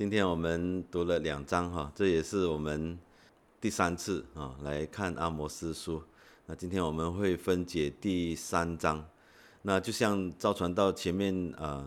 [0.00, 2.98] 今天我们读了两章哈，这也是我们
[3.60, 6.02] 第三次啊来看阿摩斯书。
[6.46, 9.06] 那今天我们会分解第三章。
[9.60, 11.86] 那就像赵传道前面啊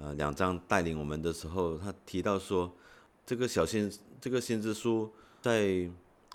[0.00, 2.68] 呃两章带领我们的时候，他提到说，
[3.24, 3.88] 这个小先
[4.20, 5.08] 这个先知书
[5.40, 5.88] 在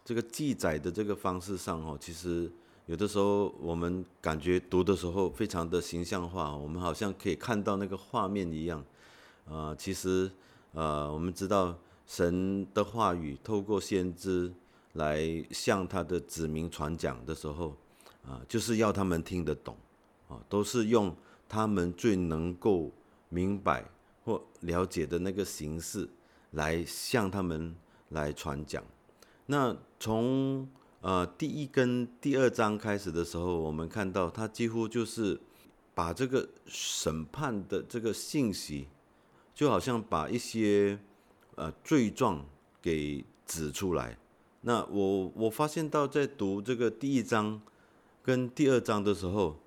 [0.05, 2.49] 这个记载的这个方式上哦，其实
[2.85, 8.81] 有的时候我们感觉读的时候非常的形象化，我们好像可以看到那个画面一样。
[9.49, 10.31] 啊，其实
[10.77, 11.75] 呃我们知道
[12.05, 14.53] 神的话语透过先知。
[14.93, 17.75] 来向他的子民传讲的时候，
[18.25, 19.77] 啊，就是要他们听得懂，
[20.27, 21.15] 啊，都是用
[21.47, 22.91] 他们最能够
[23.29, 23.85] 明白
[24.25, 26.09] 或了解的那个形式
[26.51, 27.75] 来向他们
[28.09, 28.83] 来传讲。
[29.45, 30.67] 那从
[31.01, 35.39] 呃第一跟第二章开始的时候，我们看到他几乎就是
[35.93, 38.87] 把这个审判的这个信息，
[39.57, 40.99] 就好像把一些
[41.55, 42.45] 呃罪状
[42.79, 44.15] 给指出来。
[44.61, 47.59] 那我我发现到在读这个第一章
[48.21, 49.57] 跟第二章的时候，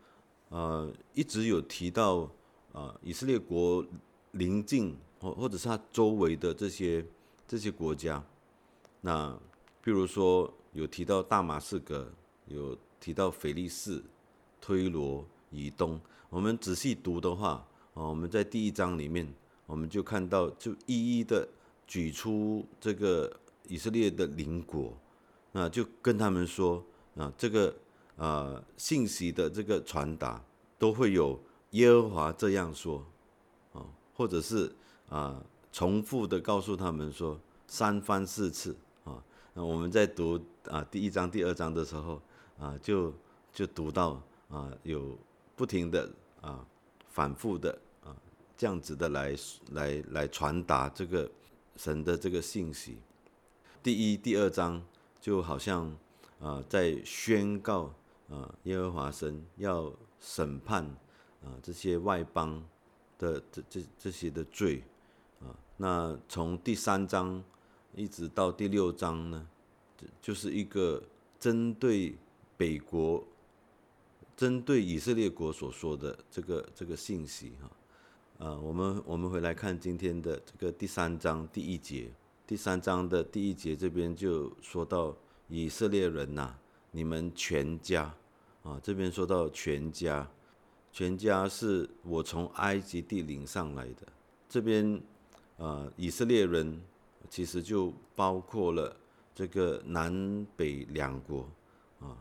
[0.51, 2.31] 呃，一直有提到
[2.73, 3.85] 啊，以色列国
[4.31, 7.05] 临近或或者是它周围的这些
[7.49, 8.25] 这些国家，
[9.01, 9.37] 那
[9.83, 12.13] 比如说有提到大马士革，
[12.47, 14.01] 有提到腓力士、
[14.61, 16.01] 推罗、以东。
[16.29, 19.27] 我们仔细读的话，啊，我们在第一章里面，
[19.71, 21.49] 我们就看到就一一的
[21.87, 23.31] 举出这个。
[23.69, 24.93] 以色列的邻国，
[25.53, 26.85] 那就跟他们说
[27.17, 27.73] 啊，这个
[28.17, 30.43] 呃信息的这个传达
[30.77, 31.39] 都会有
[31.71, 33.07] 耶和华这样说
[33.73, 34.75] 啊，或者是
[35.09, 35.41] 啊
[35.71, 38.75] 重复的告诉他们说三番四次
[39.05, 39.23] 啊。
[39.55, 42.21] 那我们在读啊第一章、第二章的时候
[42.59, 43.15] 啊，就
[43.53, 45.17] 就读到啊有
[45.55, 46.67] 不停的啊
[47.07, 47.79] 反复的
[48.61, 49.35] 这样子的来
[49.71, 51.31] 来来传达这个
[51.77, 52.99] 神的这个信息。
[53.83, 54.85] 第一、第二章
[55.19, 55.97] 就好像
[56.39, 57.91] 啊，在宣告
[58.29, 60.85] 啊，耶和华神要审判
[61.43, 62.63] 啊这些外邦
[63.17, 64.85] 的这这这些的罪
[65.41, 65.57] 啊。
[65.79, 67.43] 那从第三章
[67.95, 69.49] 一直到第六章呢，
[70.21, 71.03] 就是一个
[71.39, 72.15] 针对
[72.59, 73.27] 北国、
[74.37, 77.71] 针对以色列国所说的这个这个信息哈。
[78.41, 82.11] 啊，我们我们回来看今天的这个第三章第一节。
[82.47, 85.15] 第三章的第一节这边就说到
[85.47, 86.55] 以色列人呐，
[86.91, 88.15] 你们全家
[88.63, 90.27] 啊，这边说到全家，
[90.91, 94.09] 全家是我从埃及地领上来的。
[94.49, 94.99] 这边
[95.59, 96.81] 啊，以色列人
[97.29, 98.97] 其实就包括了
[99.35, 101.47] 这个南北两国
[102.01, 102.17] 啊，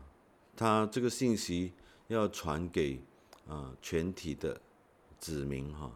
[0.54, 1.72] 他这个信息
[2.08, 3.00] 要传给
[3.48, 4.60] 啊全体的
[5.18, 5.90] 子民哈，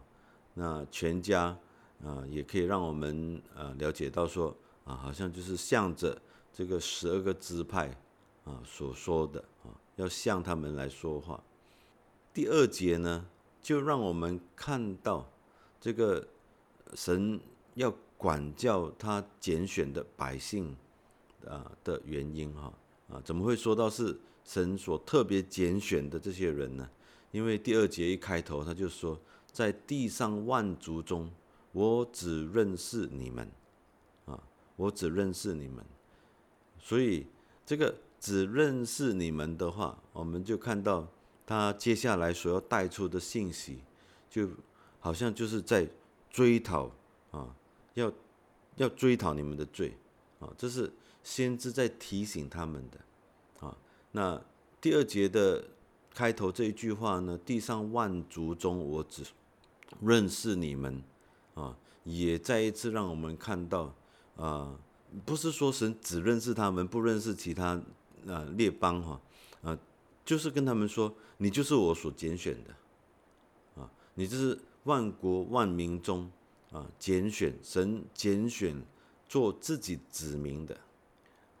[0.55, 1.55] 那全家。
[2.03, 6.21] 啊，也可以让我们呃了解到说啊，好像就是向着
[6.53, 7.89] 这个十二个支派
[8.43, 11.41] 啊所说的啊，要向他们来说话。
[12.33, 13.25] 第二节呢，
[13.61, 15.25] 就让我们看到
[15.79, 16.27] 这个
[16.95, 17.39] 神
[17.75, 20.75] 要管教他拣选的百姓
[21.47, 22.71] 啊的原因哈
[23.09, 26.87] 啊，怎么会说到是神所特别拣选的这些人呢？
[27.31, 29.19] 因为第二节一开头他就说，
[29.55, 31.31] 在地上万族中。
[31.71, 33.51] 我只认识你们，
[34.25, 34.41] 啊，
[34.77, 35.83] 我只认识你们，
[36.79, 37.27] 所以
[37.65, 41.05] 这个只认识你们的话，我们就看到
[41.45, 43.79] 他接下来所要带出的信息，
[44.29, 44.49] 就
[45.01, 45.85] 好像就是在
[46.29, 46.89] 追讨
[47.31, 47.53] 啊，
[47.95, 48.09] 要
[48.77, 49.97] 要追讨你们的罪
[50.39, 50.89] 啊，这是
[51.23, 53.77] 先知在提醒他们的啊。
[54.13, 54.41] 那
[54.79, 55.61] 第二节的
[56.13, 59.25] 开头这一句话呢，地上万族中，我只
[60.01, 61.03] 认识你们。
[61.55, 61.73] 啊，
[62.03, 63.95] 也再一次让我们看到，
[64.35, 64.77] 啊，
[65.23, 67.81] 不是说神只认识他们，不认识其他
[68.27, 69.21] 啊列邦哈，
[69.61, 69.79] 啊，
[70.25, 76.29] 就是跟他们说，你就是我所拣选的，啊，你这是万国万民中
[76.73, 78.83] 啊拣选神拣选
[79.29, 80.77] 做自己子民的，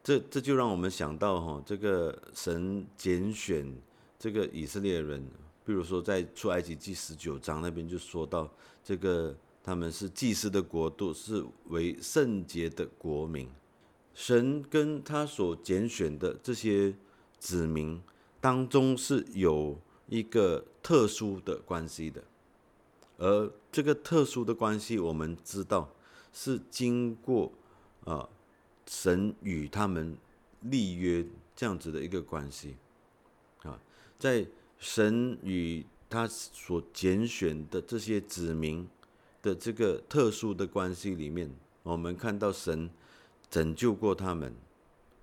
[0.03, 3.73] 这这就让我们想到哈，这个神拣选
[4.19, 5.25] 这个以色列人，
[5.65, 8.49] 比如说在出埃及记十九章那边就说到
[8.83, 9.35] 这个。
[9.65, 13.49] 他们是祭司的国度，是为圣洁的国民。
[14.13, 16.93] 神跟他所拣选的这些
[17.39, 17.99] 子民
[18.39, 19.75] 当中是有
[20.07, 22.23] 一个特殊的关系的，
[23.17, 25.91] 而这个特殊的关系，我们知道
[26.31, 27.51] 是经过
[28.03, 28.29] 啊
[28.85, 30.15] 神与他们
[30.61, 31.25] 立约
[31.55, 32.77] 这样子的一个关系
[33.63, 33.81] 啊，
[34.19, 34.45] 在
[34.85, 38.87] 神与他所拣选的这些子民。
[39.41, 41.47] 的这个特殊的关系里面，
[41.83, 42.89] 我们看到神
[43.47, 44.51] 拯救过他们，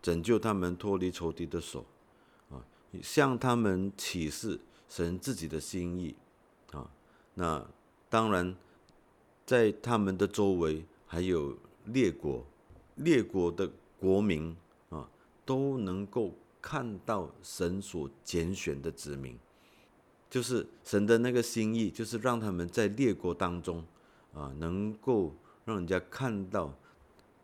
[0.00, 1.84] 拯救他们脱离仇敌的手，
[2.48, 2.62] 啊，
[3.02, 6.14] 向他们启示神自己的心意，
[6.70, 6.88] 啊，
[7.34, 7.66] 那
[8.08, 8.54] 当然
[9.44, 12.46] 在他们的周围还有列国，
[12.94, 13.68] 列国的
[13.98, 14.56] 国民
[14.90, 15.10] 啊，
[15.44, 19.36] 都能够看到神所拣选的子民。
[20.32, 23.84] 就是神的那个心意，就是让他们在列国当中，
[24.32, 25.34] 啊，能够
[25.66, 26.74] 让人家看到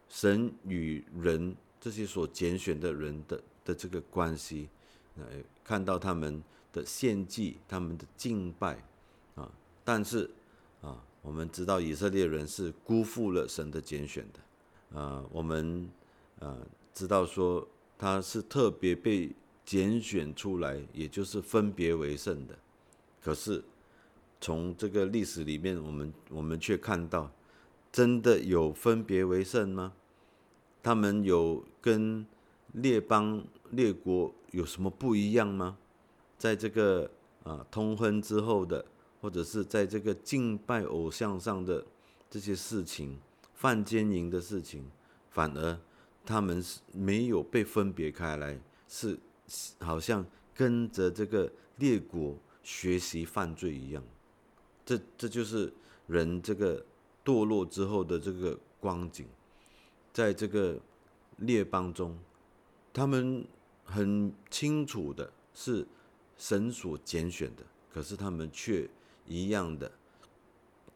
[0.09, 4.71] 神与人这些所拣选的人的的这个关系，
[5.19, 5.25] 呃，
[5.63, 6.43] 看到他们
[6.73, 8.83] 的献祭、他们的敬拜，
[9.35, 9.53] 啊，
[9.85, 10.31] 但是
[10.81, 15.87] 啊，我们知道以色列人是辜负了神的拣选的，啊，我们
[16.41, 16.57] 啊
[16.95, 17.69] 知道说
[17.99, 19.31] 他是特别被
[19.67, 22.59] 拣选出来，也就是分别为圣的。
[23.21, 23.63] 可是，
[24.41, 27.31] 从这个历史里面，我们我们却看到，
[27.91, 29.93] 真的有分别为圣吗？
[30.83, 32.25] 他们有跟
[32.73, 35.77] 列邦列国有什么不一样吗？
[36.39, 37.11] 在这个
[37.43, 38.85] 啊通婚之后的，
[39.21, 41.85] 或者是在这个敬拜偶像上的
[42.31, 43.19] 这些事情，
[43.55, 44.89] 犯奸淫的事情，
[45.31, 45.79] 反而
[46.25, 49.19] 他们是没有被分别开来，是
[49.81, 50.25] 好像
[50.55, 52.39] 跟着这个列国。
[52.69, 54.05] 学习犯罪一样，
[54.85, 55.73] 这这就是
[56.07, 56.85] 人这个
[57.25, 59.27] 堕落之后的这个光景，
[60.13, 60.79] 在这个
[61.39, 62.15] 列邦中，
[62.93, 63.43] 他们
[63.87, 65.87] 很清楚的是
[66.37, 68.87] 神所拣选的，可是他们却
[69.27, 69.91] 一样的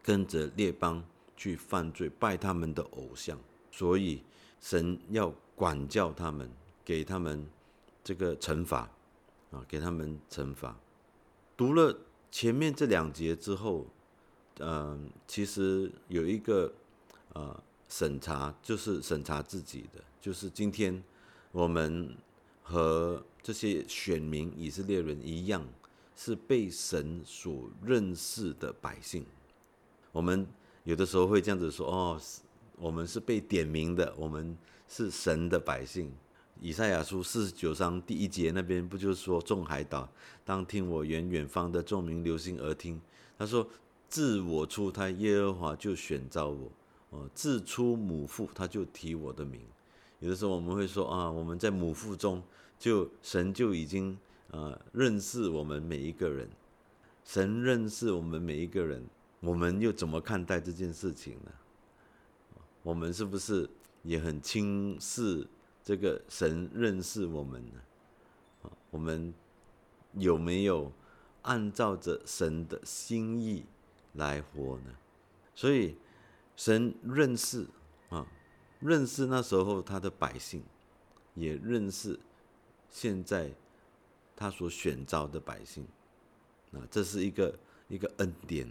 [0.02, 1.02] 跟着列邦
[1.38, 3.38] 去犯罪，拜他们的偶像，
[3.70, 4.22] 所以
[4.60, 6.50] 神要管教他们，
[6.84, 7.48] 给他们
[8.04, 8.80] 这个惩罚
[9.52, 10.76] 啊，给他们惩罚。
[11.56, 11.96] 读了
[12.30, 13.86] 前面这两节之后，
[14.58, 16.72] 嗯，其实有一个
[17.34, 21.02] 呃审查，就是审查自己的，就是今天
[21.50, 22.16] 我们
[22.62, 25.66] 和这些选民以色列人一样，
[26.16, 29.24] 是被神所认识的百姓。
[30.10, 30.46] 我们
[30.84, 32.20] 有的时候会这样子说：“哦，
[32.76, 34.56] 我们是被点名的，我们
[34.88, 36.10] 是神的百姓。”
[36.60, 40.08] 以赛亚书四十九章第一节那边不就是说众海岛
[40.44, 43.00] 当听我远远方的众民流星而听？
[43.36, 43.68] 他说
[44.08, 46.70] 自我出胎，耶和华就选召我；
[47.10, 49.60] 哦，自出母腹，他就提我的名。
[50.20, 52.40] 有的时候我们会说啊，我们在母腹中
[52.78, 54.16] 就神就已经
[54.52, 56.48] 啊认识我们每一个人，
[57.24, 59.04] 神认识我们每一个人，
[59.40, 61.50] 我们又怎么看待这件事情呢？
[62.84, 63.68] 我们是不是
[64.04, 65.44] 也很轻视？
[65.84, 69.34] 这个神认识我们呢，我们
[70.12, 70.92] 有没有
[71.42, 73.64] 按照着神的心意
[74.12, 74.96] 来活呢？
[75.56, 75.96] 所以
[76.54, 77.66] 神认识
[78.10, 78.24] 啊，
[78.78, 80.62] 认识那时候他的百姓，
[81.34, 82.16] 也认识
[82.88, 83.52] 现在
[84.36, 85.84] 他所选召的百姓，
[86.72, 87.58] 啊，这是一个
[87.88, 88.68] 一个恩典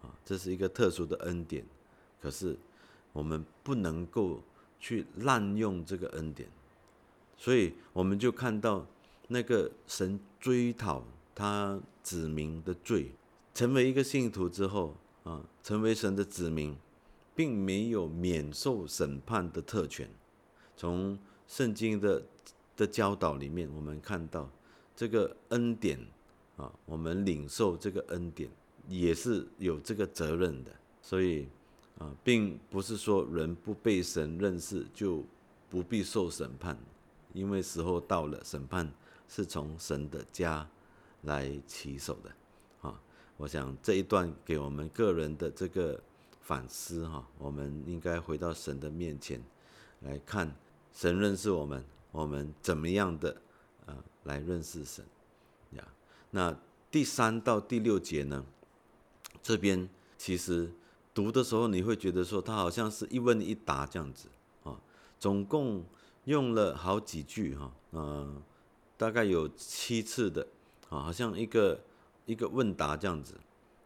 [0.00, 1.62] 啊，这是一个特殊的恩典。
[2.22, 2.56] 可是
[3.12, 4.42] 我们不能够。
[4.80, 6.48] 去滥用这个恩典，
[7.36, 8.86] 所以我们就看到
[9.26, 11.04] 那个神追讨
[11.34, 13.10] 他子民的罪，
[13.54, 14.94] 成为一个信徒之后
[15.24, 16.76] 啊，成为神的子民，
[17.34, 20.08] 并没有免受审判的特权。
[20.76, 22.22] 从圣经的
[22.76, 24.48] 的教导里面，我们看到
[24.94, 25.98] 这个恩典
[26.56, 28.48] 啊，我们领受这个恩典
[28.86, 30.70] 也是有这个责任的，
[31.02, 31.48] 所以。
[31.98, 35.24] 啊，并不是说人不被神认识就
[35.68, 36.78] 不必受审判，
[37.32, 38.88] 因为时候到了，审判
[39.28, 40.64] 是从神的家
[41.22, 42.88] 来起手的。
[42.88, 43.00] 啊，
[43.36, 46.00] 我想这一段给我们个人的这个
[46.40, 49.42] 反思哈，我们应该回到神的面前
[50.02, 50.54] 来看，
[50.94, 53.36] 神认识我们，我们怎么样的
[53.86, 55.04] 啊来认识神
[55.72, 55.84] 呀？
[56.30, 56.56] 那
[56.92, 58.46] 第三到第六节呢，
[59.42, 60.70] 这边其实。
[61.18, 64.28] 读的时候，你会觉得说他好像是一问一答这样子
[64.62, 64.80] 啊，
[65.18, 65.84] 总共
[66.26, 68.40] 用了好几句哈，嗯，
[68.96, 70.46] 大概有七次的
[70.88, 71.80] 啊，好像一个
[72.24, 73.34] 一个问答这样子，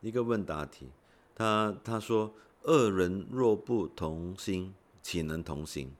[0.02, 0.90] 一个问答题。
[1.34, 2.34] 他他说
[2.64, 5.90] ：“二人若不同心，岂能同行？”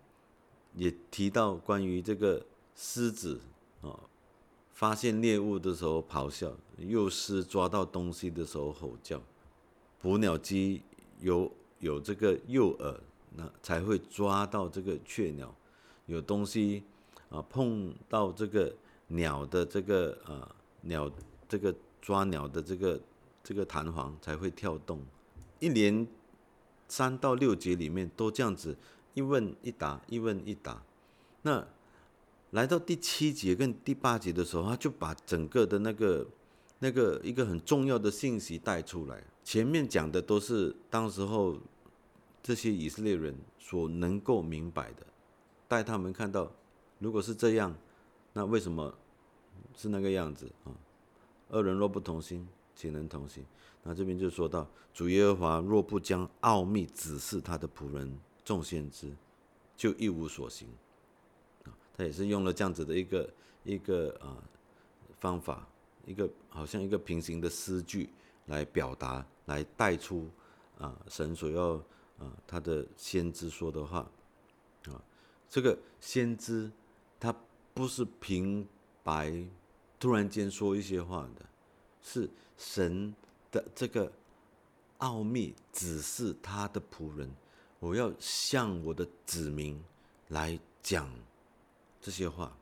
[0.77, 2.45] 也提到关于这个
[2.77, 3.41] 狮子
[3.81, 4.01] 啊，
[4.75, 9.23] 发现猎物的时候咆哮，幼狮抓到东西的时候吼叫，
[9.99, 10.83] 捕鸟机。
[11.23, 12.95] 有有这个诱饵，
[13.35, 15.55] 那才会抓到这个雀鸟。
[16.07, 16.83] 有东西
[17.31, 18.75] 啊碰到这个
[19.07, 21.11] 鸟的这个啊鸟
[21.49, 23.01] 这个抓鸟的这个
[23.43, 25.01] 这个弹簧才会跳动。
[25.61, 26.07] 一连
[26.89, 28.77] 三到六节里面都这样子
[29.15, 30.83] 一问一答，一问一答。
[31.43, 31.65] 那
[32.51, 36.27] 来到第七节跟第八节的时候，他就把整个的那个
[36.81, 39.23] 那个一个很重要的信息带出来。
[39.45, 41.59] 前面讲的都是当时候
[42.43, 45.07] 这些以色列人所能够明白的，
[45.69, 46.51] 带他们看到，
[46.99, 47.75] 如果是这样，
[48.33, 48.95] 那为什么
[49.77, 50.73] 是那个样子啊？
[51.51, 53.45] 二人若不同心，岂能同行？
[53.83, 59.13] 那这边就说到，主耶和华若不将奥秘指示他的仆人众先知，
[59.77, 60.69] 就一无所行。
[61.65, 63.31] 啊，他也是用了这样子的一个
[63.65, 64.39] 一个啊
[65.19, 65.69] 方法，
[66.07, 68.09] 一个好像一个平行的诗句
[68.47, 70.29] 来表达，来带出
[70.79, 71.75] 啊神所要
[72.19, 73.99] 啊他的先知说的话
[74.87, 75.03] 啊，
[75.49, 76.71] 这个先知
[77.19, 77.35] 他
[77.75, 78.67] 不是平
[79.03, 79.45] 白
[79.99, 81.47] 突然间说一些话的，
[82.03, 83.15] 是神。
[83.53, 84.11] 的这个
[84.97, 87.31] 奥秘只是他的仆人，
[87.79, 89.79] 我要向我的子民
[90.29, 91.07] 来讲
[92.01, 92.57] 这些话，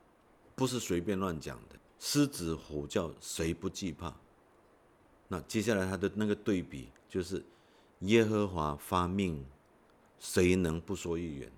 [0.57, 1.79] 不是随便乱讲的。
[2.01, 4.13] 狮子吼叫，谁不惧怕？
[5.33, 7.41] 那接下来他的那个对比就是
[8.01, 9.47] 耶和华发命，
[10.19, 11.53] 谁能不说预言？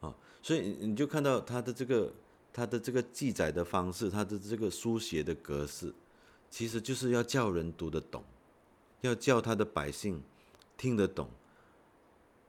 [0.00, 2.12] 啊，所以你就看到他的这个
[2.52, 5.94] 他的这个记载的方式，他的这个书写的格式，
[6.50, 8.22] 其实就是要叫人读得懂。
[9.00, 10.22] 要叫他的百姓
[10.76, 11.30] 听得懂，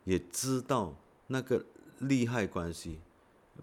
[0.04, 0.96] 也知道
[1.28, 1.63] 那个
[2.00, 2.98] 利害关系，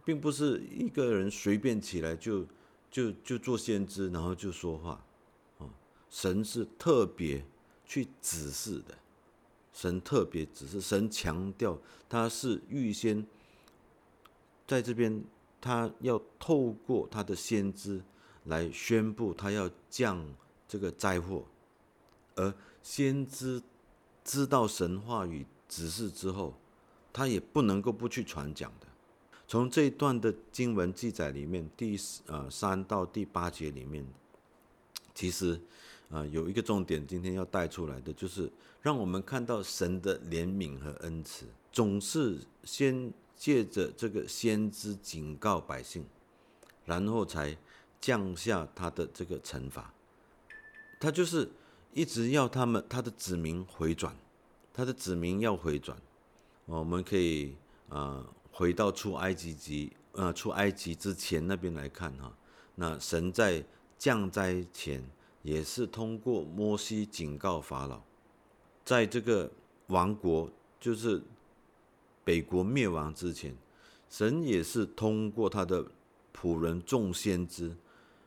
[0.04, 2.46] 并不是一个人随便起来就
[2.90, 5.04] 就就做先知，然后就说话，
[6.10, 7.44] 神是特别
[7.84, 8.94] 去指示的，
[9.72, 13.26] 神特别指示，神强调他是预先
[14.66, 15.24] 在这边，
[15.60, 18.02] 他要透过他的先知
[18.44, 20.24] 来宣布他要降
[20.68, 21.44] 这个灾祸，
[22.34, 22.54] 而。
[22.86, 23.60] 先知
[24.22, 26.54] 知道神话语指示之后，
[27.12, 28.86] 他也不能够不去传讲的。
[29.48, 34.06] 从这一段的经文记载里面，第呃三到第八节里面，
[35.16, 35.60] 其实
[36.10, 38.50] 啊有一个重点，今天要带出来的，就是
[38.82, 46.04] 让我们看到神的怜悯和恩慈，总是先借着这个先知警告百姓，
[46.84, 47.56] 然后才
[48.00, 49.92] 降下他的这个惩罚。
[51.00, 51.48] 他就是。
[51.92, 54.14] 一直要他们他的子民回转，
[54.74, 55.96] 他的子民要回转，
[56.66, 57.56] 我们可以
[57.88, 58.22] 啊
[58.52, 62.30] 回到出埃及及呃出埃及之前那边来看哈，
[62.74, 63.64] 那神在
[63.96, 65.02] 降灾前
[65.46, 68.02] 也是通过摩西警告法老，
[68.84, 69.48] 在这个
[69.86, 70.50] 王国
[70.80, 71.22] 就是
[72.24, 73.54] 北国灭亡之前，
[74.10, 75.86] 神也是通过他的
[76.34, 77.72] 仆人众先知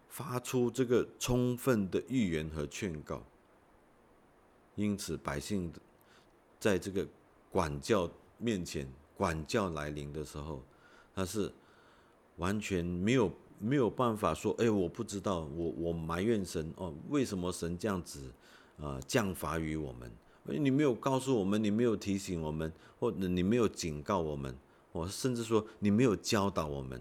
[0.07, 3.21] 发出这个充分的预言和劝告。
[4.75, 5.73] 因此，百姓
[6.57, 7.05] 在这个
[7.51, 10.63] 管教面前，管教来临的时候，
[11.13, 11.51] 他是
[12.37, 18.31] 完全没有没有办法说：“哎，我不知道，我我埋怨神哦，为什么神这样子
[18.81, 20.11] 啊降罚于我们？
[20.45, 24.55] 你没有告诉我们，你没有提醒我们，或者你没有警告我们，
[24.91, 26.99] 我甚至说你没有教导我们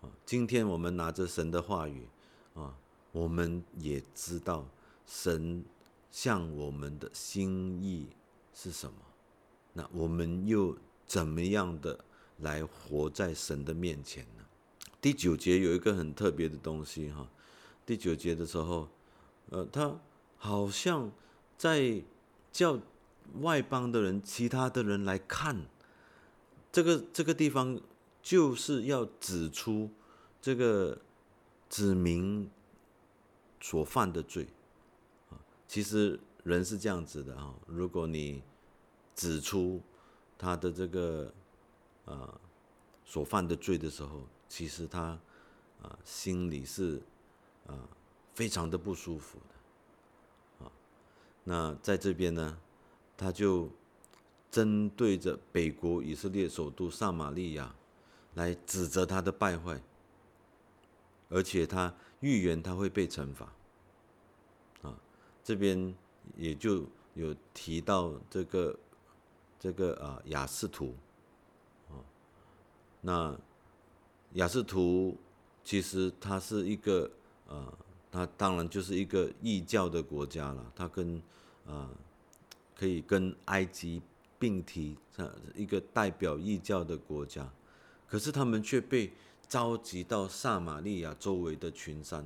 [0.00, 0.08] 啊。
[0.24, 2.06] 今天我们拿着神的话语
[2.54, 2.74] 啊，
[3.12, 4.66] 我们也知道
[5.04, 5.62] 神。”
[6.12, 8.08] 向我们的心意
[8.52, 8.94] 是什么？
[9.72, 11.96] 那我们又怎么样的
[12.38, 14.44] 来活在神的面前呢？
[15.00, 17.26] 第九节有一个很特别的东西哈。
[17.86, 18.88] 第九节的时候，
[19.48, 19.98] 呃，他
[20.36, 21.10] 好像
[21.56, 22.02] 在
[22.52, 22.78] 叫
[23.40, 25.66] 外邦的人、其他的人来看
[26.70, 27.80] 这个这个地方，
[28.22, 29.90] 就是要指出
[30.40, 31.00] 这个
[31.68, 32.50] 指明
[33.60, 34.46] 所犯的罪。
[35.30, 38.42] 啊其实人是这样子的啊，如果你
[39.14, 39.80] 指出
[40.36, 41.32] 他的这个
[42.04, 42.40] 呃
[43.04, 45.16] 所犯的罪的时候，其实他
[45.80, 47.00] 啊心里是
[47.68, 47.78] 啊
[48.34, 50.72] 非常的不舒服的啊。
[51.44, 52.58] 那在这边呢，
[53.16, 53.70] 他就
[54.50, 57.72] 针对着北国以色列首都撒玛利亚
[58.34, 59.80] 来指责他的败坏，
[61.28, 63.46] 而且他预言他会被惩罚。
[64.82, 64.98] 啊
[65.44, 65.94] 这边
[66.36, 68.78] 也就有提到这个
[69.60, 70.94] 这个啊雅士图，
[71.88, 71.94] 啊，
[73.00, 73.38] 那
[74.34, 75.16] 雅士图
[75.64, 77.10] 其实它是一个
[77.48, 77.72] 呃，
[78.10, 81.20] 它当然就是一个异教的国家了，它跟
[81.66, 81.90] 啊
[82.76, 84.00] 可以跟埃及
[84.38, 87.48] 并提，这一个代表异教的国家，
[88.08, 89.12] 可是他们却被
[89.48, 92.24] 召集到撒玛利亚周围的群山。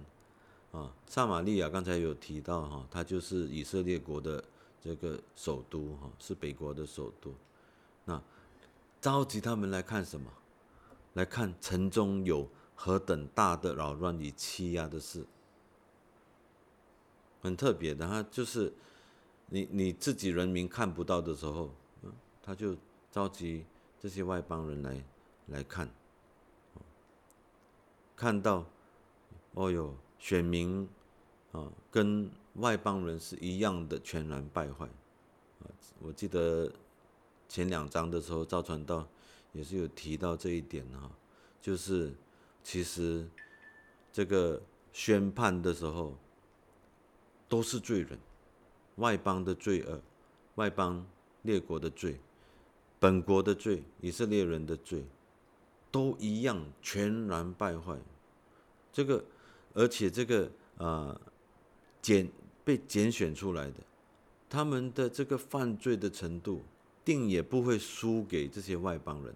[0.72, 4.42] 啊，撒玛利亚刚才有提到哈，它就是以色列国的
[4.82, 7.32] 这个首都哈，是北国的首都。
[8.04, 8.20] 那
[9.00, 10.30] 召集他们来看什么？
[11.14, 15.26] 来看城中有何等大的扰乱与欺压的事。
[17.40, 18.72] 很特别的，他就是
[19.48, 21.70] 你你自己人民看不到的时候，
[22.42, 22.76] 他就
[23.10, 23.66] 召集
[23.98, 25.04] 这些外邦人来
[25.48, 25.88] 来看，
[28.16, 28.64] 看到，
[29.52, 30.88] 哦哟，选民
[31.52, 34.88] 啊，跟外邦人是一样的，全然败坏。
[36.00, 36.72] 我记得
[37.46, 39.06] 前两章的时候，赵传道
[39.54, 41.10] 也是有提到这一点哈，
[41.62, 42.12] 就是
[42.62, 43.26] 其实
[44.12, 44.60] 这个
[44.92, 46.14] 宣判的时候。
[47.46, 48.18] 都是罪人，
[48.96, 50.00] 外邦的罪恶，
[50.56, 51.06] 外邦
[51.42, 52.18] 列国的罪，
[52.98, 55.04] 本国的罪，以色列人的罪，
[55.92, 57.96] 都一样，全然败坏。
[58.92, 59.24] 这个，
[59.74, 61.20] 而且这个啊，
[62.02, 62.28] 拣
[62.64, 63.76] 被拣选出来的，
[64.48, 66.62] 他们的这个犯罪的程度，
[67.04, 69.34] 定也不会输给这些外邦人。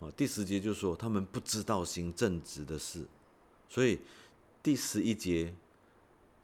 [0.00, 3.06] 啊，第十节就说他们不知道行正直的事，
[3.68, 4.00] 所以
[4.62, 5.54] 第十一节。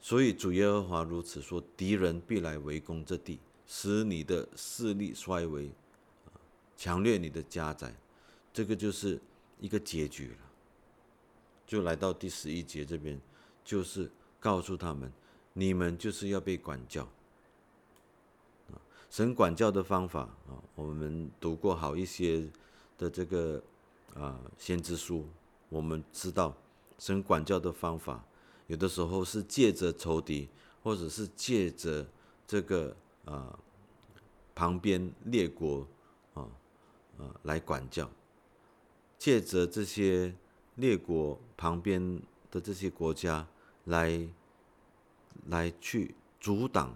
[0.02, 5.70] 所以主耶和华如此说：敌人必来围攻这地，使你的势力衰微，
[6.74, 7.94] 强掠你的家宅。
[8.50, 9.20] 这个就是
[9.60, 10.36] 一个结局了。
[11.66, 13.20] 就来到第十一节这边，
[13.62, 14.10] 就是
[14.40, 15.12] 告诉他们：
[15.52, 17.06] 你们就是要被管教。
[19.10, 22.48] 神管教的方法啊，我们读过好一些
[22.96, 23.60] 的这个
[24.14, 25.26] 啊先知书，
[25.68, 26.54] 我们知道
[26.96, 28.24] 神管教的方法。
[28.68, 30.48] 有的时候是借着仇敌，
[30.84, 32.06] 或者是借着
[32.46, 33.58] 这个啊
[34.54, 35.84] 旁边列国
[36.34, 36.46] 啊
[37.18, 38.08] 啊来管教，
[39.18, 40.32] 借着这些
[40.76, 43.44] 列国旁边的这些国家
[43.86, 44.28] 来
[45.48, 46.94] 来去阻挡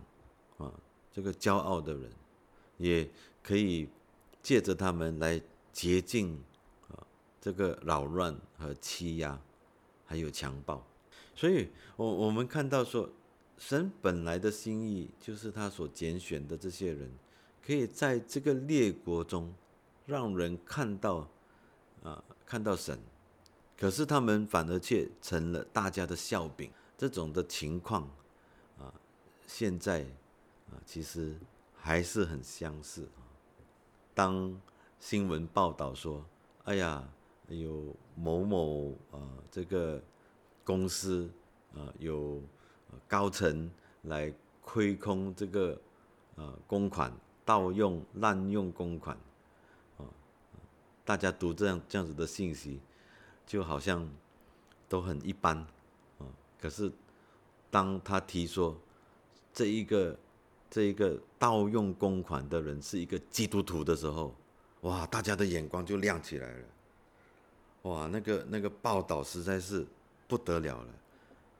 [0.58, 0.70] 啊
[1.14, 2.10] 这个骄傲的人，
[2.76, 3.08] 也
[3.40, 3.88] 可以
[4.42, 5.40] 借着他们来
[5.72, 6.34] 洁净
[6.88, 7.06] 啊
[7.40, 9.40] 这个扰乱和欺压，
[10.04, 10.84] 还有强暴。
[11.36, 13.08] 所以，我我们看到说，
[13.56, 17.08] 神本来的心意就是他所拣选的这些人，
[17.64, 19.54] 可以在这个列国中，
[20.06, 21.28] 让人看到，
[22.02, 22.98] 啊，看到神，
[23.78, 26.68] 可是他们反而却成了大家的笑柄。
[26.96, 28.02] 这种的情况，
[28.78, 28.92] 啊，
[29.46, 30.06] 现在，
[30.84, 31.36] 其实
[31.76, 33.22] 还是很相似啊。
[34.14, 34.60] 当
[34.98, 36.24] 新闻报道说，
[36.64, 37.08] 哎呀，
[37.48, 40.02] 有某某啊，这个。
[40.66, 41.30] 公司
[41.74, 42.40] 啊，有
[43.06, 43.70] 高层
[44.04, 44.32] 来
[44.62, 45.78] 亏空这个
[46.36, 47.12] 啊公款，
[47.44, 49.14] 盗用滥用公款，
[49.98, 50.08] 啊，
[51.04, 52.80] 大家读这样这样子的信息，
[53.46, 54.08] 就好像
[54.88, 55.58] 都很一般
[56.18, 56.24] 啊。
[56.58, 56.90] 可是
[57.70, 58.80] 当他提说
[59.52, 60.18] 这一个
[60.74, 64.34] 这一个盗用公款的人是一个基督徒的时候，
[64.80, 66.64] 哇，大家的眼光就亮起来了。
[67.82, 69.86] 哇，那个那个报道实在是。
[70.26, 70.88] 不得了了，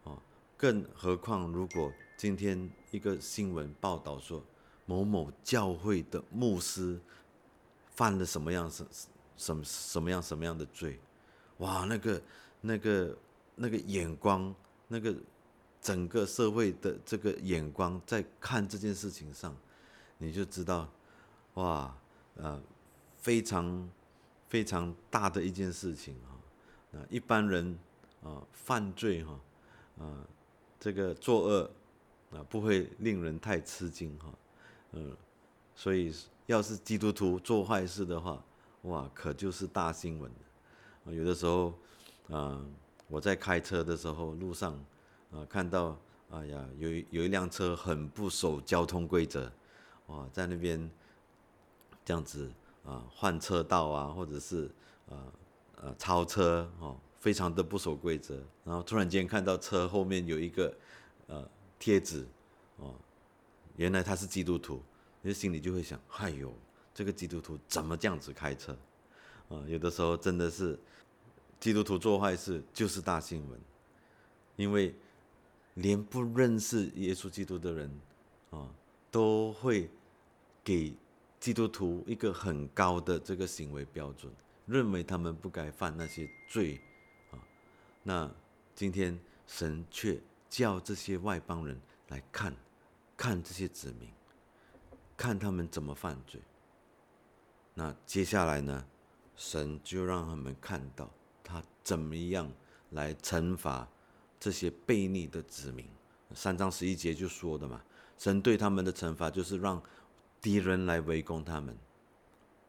[0.05, 0.19] 哦，
[0.57, 4.43] 更何况如果今天一个新闻报道说
[4.87, 6.99] 某某教会的牧师
[7.91, 8.87] 犯了什么样什
[9.37, 10.99] 什么什么样什么样的罪，
[11.59, 12.23] 哇，那个
[12.63, 13.19] 那个
[13.55, 14.53] 那个眼光，
[14.89, 15.15] 那个
[15.85, 19.57] 整个社会的这个眼光在看这件事情上，
[20.19, 20.91] 你就知道，
[21.55, 21.97] 哇，
[22.35, 22.61] 呃，
[23.19, 23.89] 非常
[24.49, 26.35] 非常大的一件事情啊，
[26.91, 27.79] 那一般人。
[28.25, 29.39] 啊，犯罪哈，
[29.99, 30.27] 啊，
[30.81, 31.71] 这个作恶
[32.31, 34.33] 啊，不会令人太吃惊哈，
[34.93, 35.15] 嗯，
[35.77, 36.11] 所以
[36.47, 38.43] 要是基督徒做坏事的话，
[38.85, 40.33] 哇，可就是大新闻，
[41.05, 41.75] 有的时候
[42.31, 42.65] 啊，
[43.09, 44.83] 我在开车的时候，路上
[45.35, 45.99] 啊，看到，
[46.31, 49.51] 哎呀，有有一辆车很不守交通规则，
[50.07, 50.91] 哇，在那边
[52.05, 52.51] 这样子
[52.85, 54.71] 啊，换车道啊，或者是
[55.09, 55.27] 啊
[55.77, 56.97] 呃超车哦。
[57.25, 58.35] 非常的不守规则，
[58.67, 60.77] 然后突然间看到车后面有一个
[61.27, 62.23] 呃贴纸，
[62.77, 62.95] 哦，
[63.77, 64.83] 原来他是基督徒，
[65.23, 66.53] 你心里就会想，哎呦，
[66.93, 68.77] 这个基督徒怎么这样子开车？
[69.49, 70.79] 啊，有的时候真的是
[71.59, 73.59] 基督徒做坏事就是大新闻，
[74.57, 74.95] 因为
[75.75, 78.01] 连不认识耶稣基督的人
[78.51, 78.69] 啊，
[79.11, 79.91] 都会
[80.63, 80.95] 给
[81.41, 84.33] 基督徒一个很高的这个行为标准，
[84.67, 86.81] 认为他们不该犯那些罪。
[87.31, 87.39] 啊
[88.03, 88.31] 那
[88.75, 92.55] 今天神却叫这些外邦人来看，
[93.17, 94.09] 看这些子民，
[95.17, 96.41] 看他们怎么犯罪。
[97.75, 98.87] 那接下来呢，
[99.37, 101.11] 神就让他们看到
[101.43, 102.51] 他怎么样
[102.91, 103.89] 来惩罚
[104.45, 105.87] 这些悖逆的子民。
[106.35, 107.83] 三章十一节就说的嘛，
[108.19, 109.83] 神对他们的惩罚就是让
[110.39, 111.75] 敌人来围攻他们，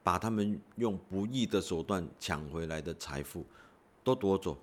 [0.01, 3.45] 把他们用不义的手段抢回来的财富
[4.05, 4.57] 都夺走。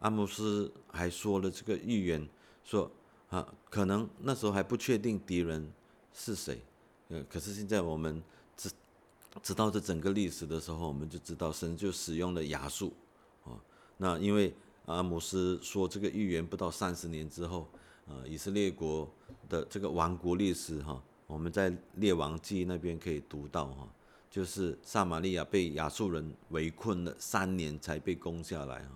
[0.00, 2.28] 阿姆斯还说了这个预言，
[2.62, 2.90] 说
[3.30, 5.72] 啊，可能那时候还不确定敌人
[6.12, 6.60] 是谁，
[7.08, 8.22] 呃，可是现在我们
[8.54, 8.70] 知
[9.42, 12.92] 知道这整个历史的时候，我们就知道神就使用了亚述，
[13.44, 13.56] 啊，
[13.96, 14.52] 那因为
[14.86, 17.68] 阿姆斯说这个预言不到三十年之后，
[18.06, 19.10] 呃，以色列国
[19.48, 23.88] 的这个亡国历史哈，我们在列王记那边可以读到哈，
[24.30, 28.90] 就是撒玛利亚被亚述人围困了三年才被攻下来哈。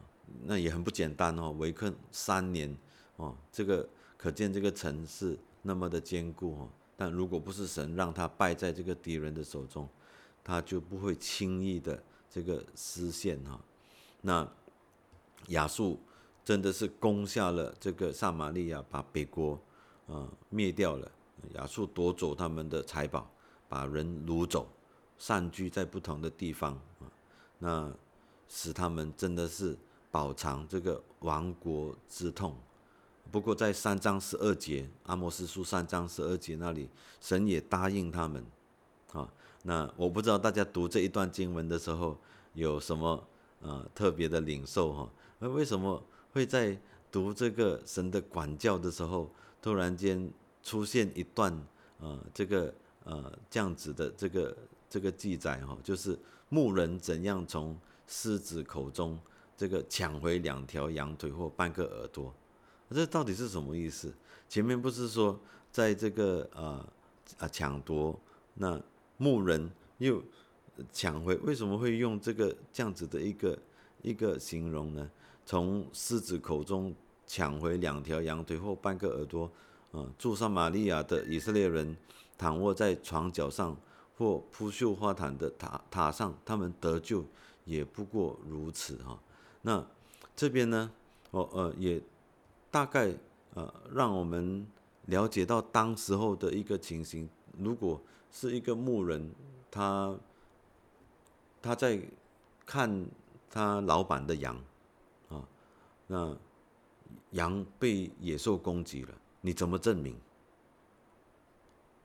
[0.45, 2.77] 那也很不简单哦，围困三年
[3.17, 6.69] 哦，这个可见这个城是那么的坚固哦。
[6.97, 9.89] 但如果不是神让他败在这个敌人的手中，
[10.45, 13.59] 他就不会轻易的这个失陷哈。
[14.21, 14.47] 那
[15.49, 16.01] 亚述
[16.45, 19.61] 真的是攻下了这个撒玛利亚，把北国
[20.07, 21.11] 呃灭掉了。
[21.55, 23.31] 亚述夺走他们的财宝，
[23.69, 24.67] 把人掳走，
[25.19, 26.81] 散居在不同的地方。
[27.59, 27.93] 那
[28.49, 29.77] 使他们真的是。
[30.11, 32.57] 饱尝这个亡国之痛。
[33.31, 36.89] 不过在三章十二节，阿摩斯书三章十二节那里，
[37.21, 38.43] 神也答应他们。
[39.13, 39.31] 啊，
[39.65, 42.17] 那我不知道大家读这一段经文的时候
[42.55, 43.23] 有什么
[43.61, 45.11] 呃特别的领受哈？
[45.39, 46.79] 那为什么会在
[47.11, 50.31] 读这个神的管教的时候，突然间
[50.63, 51.53] 出现一段
[52.01, 52.75] 呃这个
[53.05, 54.57] 呃这样子的这个
[54.89, 55.77] 这个记载哈？
[55.83, 59.19] 就是牧人怎样从狮子口中。
[59.59, 62.33] 这个抢回两条羊腿或半个耳朵，
[62.91, 64.15] 这到底是什么意思？
[64.49, 65.37] 前面不是说
[65.73, 66.89] 在这个呃
[67.39, 68.17] 啊抢夺，
[68.55, 68.81] 那
[69.17, 70.23] 牧人又
[70.93, 73.59] 抢回，为什么会用这个这样子的一个
[74.01, 75.11] 一个形容呢？
[75.49, 76.95] 从狮子口中
[77.27, 79.51] 抢回两条羊腿或半个耳朵，
[79.93, 81.97] 嗯，住上玛利亚的以色列人
[82.37, 83.75] 躺卧在床脚上
[84.19, 87.25] 或铺绣花毯的塔塔上，他们得救
[87.65, 89.19] 也不过如此哈。
[89.63, 89.83] 那
[90.37, 90.91] 这边呢，
[91.31, 91.99] 我呃也
[92.71, 93.11] 大概
[93.55, 94.67] 呃让我们
[95.07, 97.27] 了解到当时候的一个情形。
[97.57, 97.99] 如果
[98.31, 99.31] 是一个牧人，
[99.71, 100.15] 他
[101.63, 101.99] 他在
[102.67, 103.07] 看
[103.51, 104.55] 他老板的羊，
[106.09, 106.37] 那
[107.31, 110.17] 羊被野兽攻击了，你怎么证明？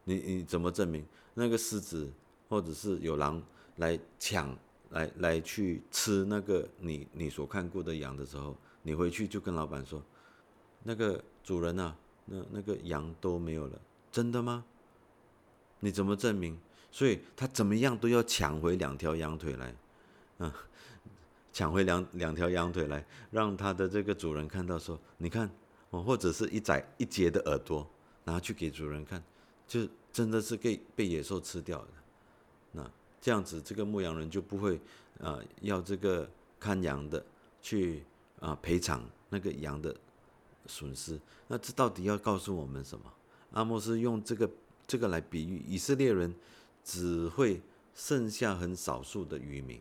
[0.03, 2.07] 你你怎么证明那个狮子
[2.47, 3.41] 或者是有狼
[3.77, 4.55] 来抢？
[4.89, 9.99] 来来去吃那个你你所看过的羊的时候，你回去就跟老板说，
[10.83, 14.63] 那个主人啊，那那个羊都没有了，真的吗？
[15.79, 16.55] 你怎么证明？
[16.91, 19.75] 所以他怎么样都要抢回两条羊腿来，
[20.37, 20.53] 啊，
[21.53, 25.49] 抢回两两条羊腿来，让他的这个主人看到说，你看，
[25.91, 27.87] 哦，或者是一宰一截的耳朵
[28.25, 29.23] 拿去给主人看，
[29.67, 31.87] 就真的是被被野兽吃掉的，
[32.73, 32.91] 那。
[33.25, 34.77] 这样子，这个牧羊人就不会
[35.21, 37.25] 啊，要这个看羊的
[37.61, 38.03] 去
[38.41, 39.95] 啊赔偿那个羊的
[40.65, 41.17] 损失。
[41.47, 43.05] 那这到底要告诉我们什么？
[43.53, 44.49] 阿莫斯用这个
[44.85, 46.35] 这个来比喻以色列人
[46.83, 47.61] 只会
[47.95, 49.79] 剩下很少数的渔民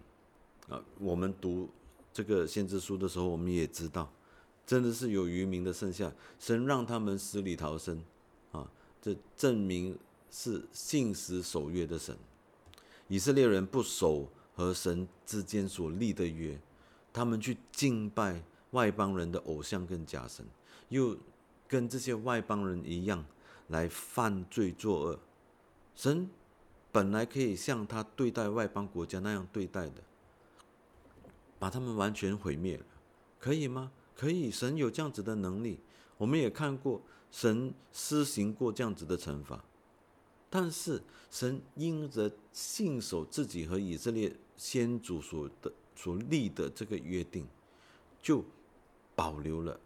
[0.69, 0.83] 啊。
[0.99, 1.69] 我们读
[2.13, 4.13] 这个先知书的时候，我们也知道，
[4.67, 8.03] 真的是有渔民的剩下，神让他们死里逃生
[8.53, 8.71] 啊，
[9.01, 9.99] 这证明
[10.31, 12.17] 是信实守约的神。
[13.09, 16.59] 以色列人不守和神之间所立的约，
[17.13, 20.47] 他们去敬拜外邦人的偶像跟假神，
[20.89, 21.17] 又
[21.69, 23.25] 跟这些外邦人一样
[23.69, 25.19] 来犯罪作恶。
[25.95, 26.29] 神
[26.91, 30.03] 本来可以像他对待外邦国家那样对待的，
[31.63, 32.85] 把他们完全毁灭了，
[33.39, 33.93] 可以吗？
[34.17, 35.79] 可以，神有这样子的能力。
[36.19, 39.65] 我们也看过神施行过这样子的惩罚。
[40.51, 47.47] 但是神因着信守自己和以色列先祖所的所立的这个约定，
[48.21, 48.45] 就
[49.15, 49.79] 保留了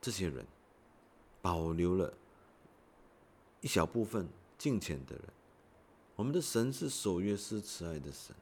[0.00, 0.46] 这些人，
[1.40, 2.14] 保留了
[3.60, 5.24] 一小部分敬虔的人。
[6.14, 8.32] 我们的神是守约施慈爱的神。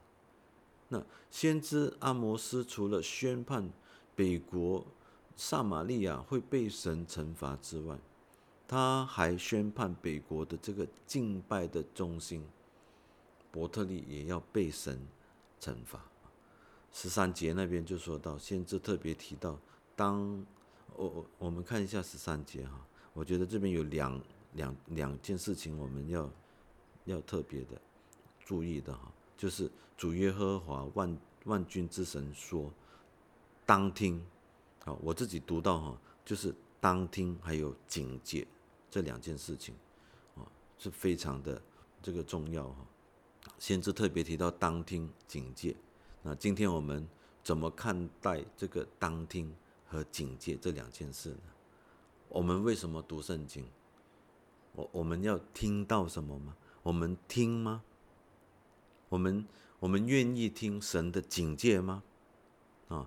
[0.92, 3.70] 那先知阿摩斯除了宣判
[4.14, 4.84] 北国
[5.36, 7.96] 撒玛利亚会被神惩罚之外，
[8.68, 12.44] 他还宣判北国的这个敬拜的中心
[13.50, 15.00] 伯特利也要被神
[15.60, 16.04] 惩罚。
[16.92, 19.56] 十三节那边就说到，先知特别提到，
[19.94, 20.44] 当
[20.96, 24.20] 我我我们看一下十三节哈，我觉得这边有两
[24.54, 26.28] 两两件事情我们要
[27.04, 27.80] 要特别的
[28.40, 32.70] 注意的哈，就是主耶和华万万军之神说，
[33.64, 34.22] 当听，
[34.84, 38.46] 好，我自己读到哈，就是当听还有警戒。
[38.90, 39.74] 这两件事情，
[40.36, 40.44] 啊，
[40.76, 41.58] 是非常的
[42.02, 42.84] 这个重要哈。
[43.58, 45.74] 先知特别提到当听警戒。
[46.20, 47.08] 那今天我们
[47.42, 49.50] 怎么看待这个当听
[49.88, 51.40] 和警戒这两件事呢？
[52.28, 53.64] 我们为什么读圣经？
[54.74, 56.54] 我我们要听到什么吗？
[56.82, 57.82] 我们听吗？
[59.10, 59.44] 我们
[59.78, 62.02] 我们愿意听神的警戒吗？
[62.88, 63.06] 啊，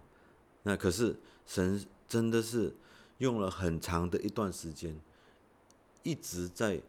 [0.61, 2.75] 那可是神真的是
[3.17, 4.95] 用了很长的一段时间，
[6.03, 6.79] 一直在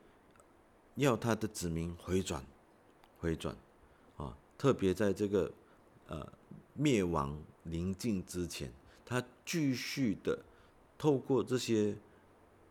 [0.97, 2.45] 要他的子民回转，
[3.19, 3.57] 回转，
[4.19, 5.51] 啊，特别在这个
[6.09, 6.31] 呃
[6.75, 8.71] 灭亡临近之前，
[9.07, 10.39] 他继续的
[10.99, 11.97] 透过这些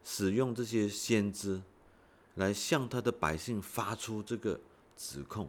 [0.04, 1.64] 使用这些先知。
[2.36, 4.60] 来向他的百姓发出这个
[4.98, 5.48] 指控、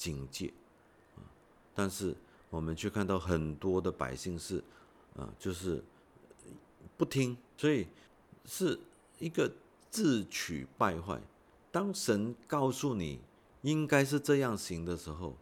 [0.00, 0.50] 警戒，
[1.16, 1.20] 啊！
[1.74, 2.16] 但是
[2.48, 4.64] 我们却看到很多的百姓是，
[5.14, 5.84] 啊，就是
[6.96, 7.86] 不听，所以
[8.46, 8.80] 是
[9.18, 9.52] 一个
[9.90, 11.20] 自取败坏。
[11.70, 13.20] 当神告诉你
[13.60, 15.36] 应该是这样行的时候，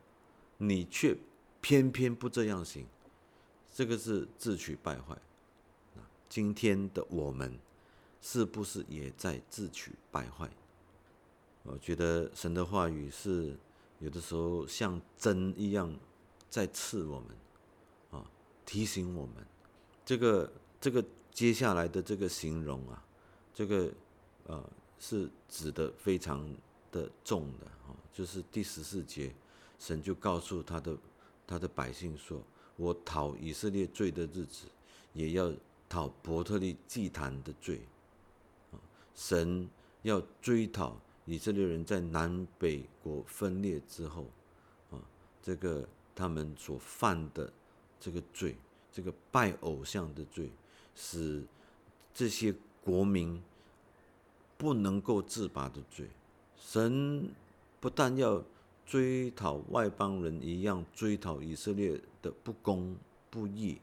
[0.57, 1.17] 你却
[1.61, 2.85] 偏偏不这样行，
[3.73, 5.17] 这个是自取败坏。
[6.29, 7.57] 今天的我们。
[8.21, 10.51] 是不是也在自取败坏？
[11.63, 13.57] 我觉得神的话语是
[14.01, 15.93] 有的时候像针一样
[16.49, 17.29] 在刺我们，
[18.11, 18.31] 啊，
[18.65, 19.35] 提醒我们。
[20.05, 23.05] 这个这个接下来的这个形容啊，
[23.53, 23.93] 这个
[24.47, 26.49] 呃是指的非常
[26.91, 29.35] 的重的啊，就是第十四节，
[29.79, 30.97] 神就告诉他的
[31.47, 32.43] 他的百姓说
[32.77, 34.67] ：“我讨以色列罪的日子，
[35.13, 35.53] 也要
[35.89, 37.81] 讨伯特利祭坛的罪。”
[39.15, 39.69] 神
[40.03, 40.97] 要追讨
[41.29, 44.25] 以色列人在南北国分裂之后，
[44.91, 44.97] 啊，
[45.43, 47.53] 这个他们所犯的
[48.01, 48.57] 这个罪，
[48.91, 50.51] 这个拜偶像的罪，
[50.95, 51.45] 使
[52.15, 53.41] 这些国民
[54.57, 56.09] 不能够自拔的罪。
[56.57, 57.29] 神
[57.79, 58.43] 不但要
[58.87, 62.97] 追讨外邦人一样追讨以色列的不公
[63.29, 63.79] 不义，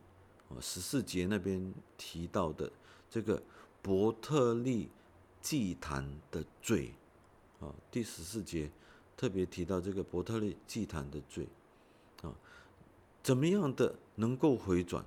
[0.49, 2.71] 啊，十四节那边提到的
[3.07, 3.41] 这个
[3.83, 4.89] 伯特利。
[5.41, 6.91] 祭坛的罪，
[7.65, 8.69] 啊，第十四节
[9.17, 11.47] 特别提到这个伯特利祭坛的罪，
[12.21, 12.31] 啊，
[13.23, 15.03] 怎么样的能够回转？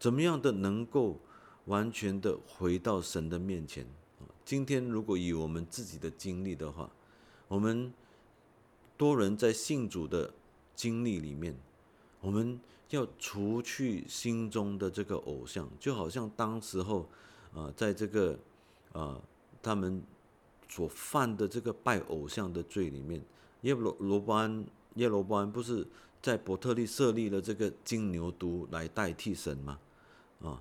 [0.00, 1.20] 怎么样的能够
[1.66, 3.86] 完全的回到神的面前？
[4.44, 6.90] 今天如果以我们自己的经历的话，
[7.46, 7.92] 我们
[8.96, 10.32] 多人在信主的
[10.74, 11.56] 经历里面，
[12.20, 12.58] 我们
[12.90, 17.08] 要除去心中的这个偶像，就好像当时候，
[17.54, 18.38] 啊，在这个，
[18.92, 19.20] 啊。
[19.64, 20.02] 他们
[20.74, 23.22] 所犯的这个拜偶像的罪里面，
[23.60, 25.86] 耶罗罗伯安耶罗伯安不是
[26.20, 29.78] 在伯特利设立了这个金牛犊来代替神吗？
[30.42, 30.60] 啊，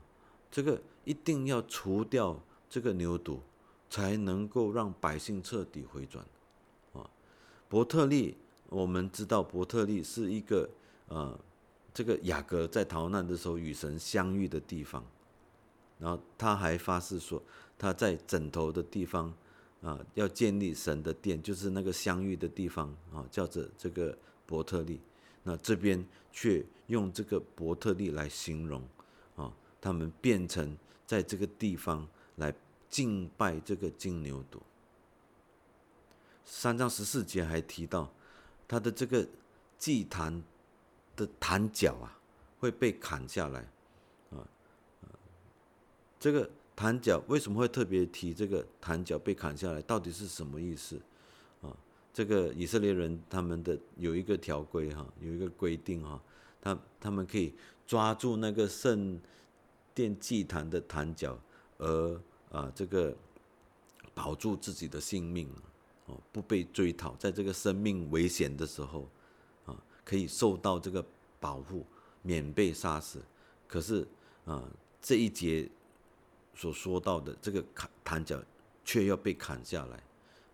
[0.52, 3.39] 这个一定要除掉这个牛犊，
[3.89, 6.23] 才能够让百姓彻底回转。
[6.93, 7.10] 啊，
[7.67, 8.38] 伯特利
[8.69, 10.69] 我们知道伯特利是一个
[11.08, 11.36] 呃，
[11.91, 15.04] 这个雅各在逃难的时候与神相遇的地方，
[15.97, 17.41] 然后他还发誓说。
[17.76, 19.34] 他在枕头的地方，
[19.84, 25.02] 啊，要建立神的殿，就是那个相遇的地方啊，叫做这个伯特利。
[25.43, 28.82] 那这边却用这个伯特利来形容，
[29.36, 32.54] 啊，他们变成在这个地方来
[32.89, 34.58] 敬拜这个金牛犊。
[36.46, 38.10] 三章十四节还提到，
[38.65, 39.28] 他的这个
[39.78, 40.41] 祭坛
[41.17, 42.17] 的坛角啊，
[42.58, 43.60] 会被砍下来，
[44.32, 44.48] 啊，
[46.17, 46.50] 这个。
[46.75, 49.81] 坛角为什么会特别提这个坛角被砍下来？
[49.83, 50.99] 到底是什么意思？
[51.62, 51.69] 啊，
[52.12, 56.19] 这个以色列人他们的有一个条规哈，有一个规定哈，
[56.59, 57.53] 他他们可以
[57.86, 59.19] 抓住那个圣
[59.93, 61.39] 殿祭坛的坛角，
[61.77, 63.15] 而啊这个
[64.15, 65.47] 保住自己的性命
[66.07, 69.07] 哦，不被追讨，在这个生命危险的时候
[69.67, 71.05] 啊，可以受到这个
[71.39, 71.86] 保护，
[72.23, 73.21] 免被杀死。
[73.67, 74.07] 可是
[74.45, 74.67] 啊
[74.99, 75.69] 这一节。
[76.56, 78.42] 所说到的这个砍弹脚，
[78.86, 79.98] 却要被砍下来，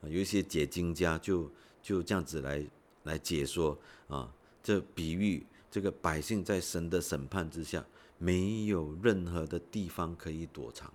[0.02, 2.66] 啊，有一些解经家就就这样子来
[3.04, 4.34] 来解说啊，
[4.64, 7.86] 这比喻这个百姓在神的审判之下，
[8.18, 10.92] 没有任何的地方可以躲藏。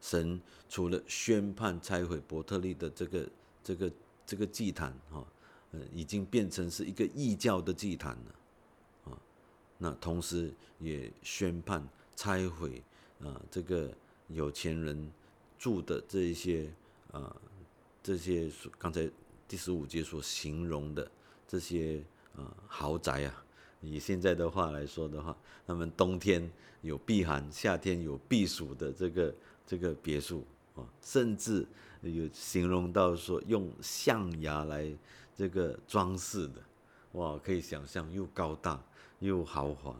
[0.00, 3.28] 神除了宣判拆毁伯特利的这个
[3.62, 3.92] 这个
[4.26, 5.26] 这个祭坛，哈，
[5.70, 9.18] 呃，已经变成是一个异教的祭坛了，啊，
[9.78, 12.82] 那同时也宣判拆毁。
[13.22, 13.88] 啊，这个
[14.28, 15.10] 有钱人
[15.58, 16.70] 住的这一些
[17.12, 17.34] 啊，
[18.02, 19.08] 这些刚才
[19.46, 21.08] 第十五节所形容的
[21.46, 22.02] 这些
[22.36, 23.44] 啊豪宅啊，
[23.80, 29.34] 以现在的话来说的话，他们冬天有避寒，夏天有避暑的这个
[29.66, 31.66] 这个别墅啊，甚至
[32.00, 34.92] 有形容到说用象牙来
[35.36, 36.54] 这个装饰的，
[37.12, 38.82] 哇，可以想象又高大
[39.20, 39.94] 又豪华。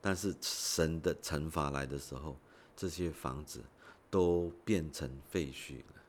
[0.00, 2.36] 但是神的惩罚来的时候，
[2.76, 3.62] 这些房子
[4.10, 6.02] 都变成废墟了，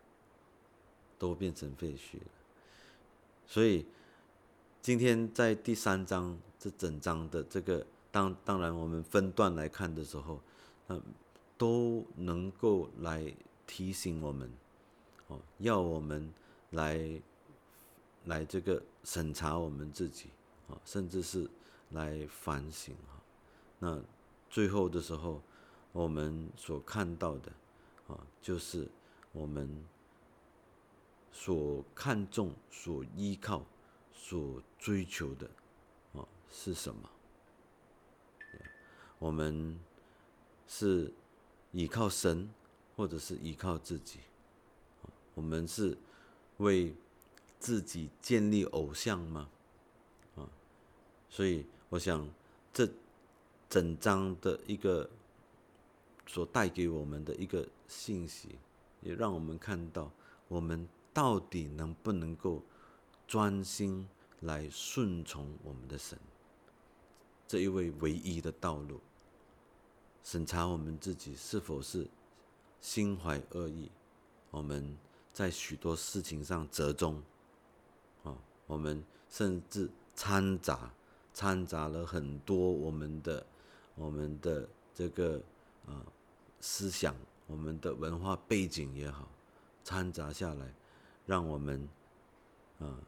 [1.18, 2.28] 都变成废墟了。
[3.48, 3.86] 所以
[4.82, 10.40] 今天在第三章这整章的这个当当然我们分段来看的时候，
[10.88, 11.02] 嗯，
[11.58, 13.34] 都能够来
[13.68, 14.52] 提醒我们，
[15.28, 16.32] 哦，要我们
[16.72, 17.22] 来
[18.26, 20.30] 来这个审查我们自己，
[20.70, 21.50] 啊，甚至是
[21.92, 23.22] 来反省啊。
[23.80, 24.02] 那
[24.50, 25.42] 最后的时候，
[25.96, 27.50] 我们所看到的，
[28.10, 28.86] 啊，就是
[29.32, 29.82] 我们
[31.32, 33.64] 所看重、所依靠、
[34.14, 35.50] 所追求的，
[36.14, 37.10] 啊，是什么？
[39.20, 39.80] 我们
[40.68, 41.14] 是
[41.72, 42.50] 依靠神，
[42.98, 44.20] 或者是依靠自己？
[45.34, 45.98] 我们是
[46.58, 46.94] 为
[47.58, 49.50] 自己建立偶像吗？
[50.36, 50.50] 啊，
[51.30, 52.28] 所以我想
[52.74, 52.86] 这。
[53.68, 55.10] 整章的一个
[56.28, 58.58] 所带给我们的一个信息，
[59.02, 60.12] 也让我们看到
[60.48, 62.62] 我们到底能不能够
[63.28, 64.08] 专心
[64.42, 66.18] 来顺从我们的神
[67.48, 69.00] 这一位唯一的道路，
[70.24, 72.08] 审查我们自己是否是
[72.82, 73.92] 心怀恶意，
[74.52, 74.98] 我们
[75.34, 77.22] 在许多事情上折中，
[78.24, 80.92] 啊，我们甚至掺杂
[81.34, 83.46] 掺杂了很多我们的。
[83.98, 85.42] 我们的这个
[85.86, 86.06] 啊
[86.60, 87.16] 思想，
[87.48, 89.28] 我们的文化背景也好，
[89.84, 90.74] 掺杂下来，
[91.26, 91.88] 让我们
[92.80, 93.00] 啊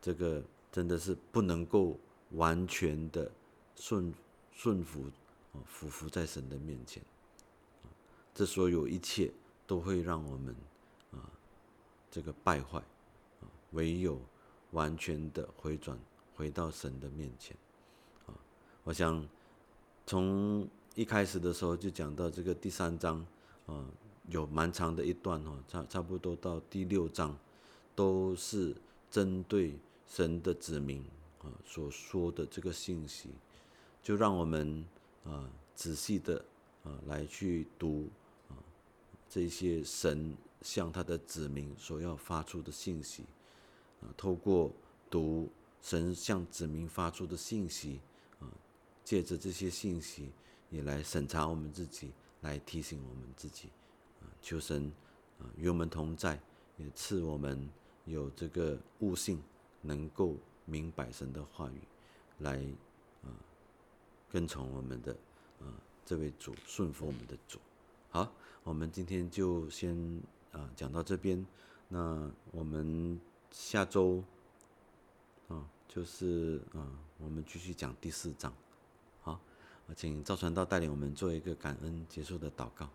[0.00, 1.98] 这个真的是不能够
[2.32, 3.30] 完全的
[3.74, 4.12] 顺
[4.52, 5.04] 顺服
[5.52, 7.02] 啊服服在神的面前，
[8.34, 9.32] 这所有一切
[9.66, 10.54] 都会让我们
[11.12, 11.30] 啊
[12.10, 12.78] 这个败坏
[13.40, 14.20] 啊，唯有
[14.72, 15.98] 完全的回转
[16.36, 17.56] 回到神的面前
[18.26, 18.34] 啊，
[18.84, 19.26] 我想。
[20.08, 23.24] 从一开始的时候就讲到这个第三章，
[23.66, 23.84] 啊，
[24.30, 27.36] 有蛮长的一段哦，差差不多到第六章，
[27.94, 28.74] 都是
[29.10, 29.78] 针对
[30.08, 31.04] 神的子民
[31.42, 33.28] 啊所说的这个信息，
[34.02, 34.82] 就让我们
[35.24, 36.42] 啊仔细的
[36.82, 38.08] 啊来去读
[38.48, 38.56] 啊
[39.28, 43.22] 这些神向他的子民所要发出的信息，
[44.00, 44.72] 啊，透过
[45.10, 45.50] 读
[45.82, 48.00] 神向子民发出的信息
[48.40, 48.48] 啊。
[49.04, 50.30] 借着这些信息，
[50.70, 53.68] 也来审查我们自己，来提醒我们自己，
[54.20, 54.92] 啊，求神
[55.38, 56.40] 啊与我们同在，
[56.76, 57.68] 也赐我们
[58.04, 59.42] 有这个悟性，
[59.80, 61.80] 能够明白神的话语，
[62.38, 62.58] 来
[63.22, 63.30] 啊
[64.30, 65.12] 跟从我们的
[65.60, 65.72] 啊
[66.04, 67.58] 这位主，顺服我们的主。
[68.10, 68.32] 好，
[68.64, 69.96] 我们今天就先
[70.52, 71.46] 啊讲到这边，
[71.88, 74.22] 那我们下周
[75.48, 78.52] 啊就是啊我们继续讲第四章。
[79.94, 82.88] 请赵传道带领我们做一个感恩结束的祷告。